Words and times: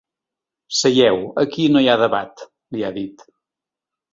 Seieu, 0.77 1.19
aquí 1.43 1.67
no 1.75 1.83
hi 1.85 1.91
ha 1.91 1.99
debat, 2.05 2.45
li 2.79 2.87
ha 2.89 2.93
dit. 2.99 3.25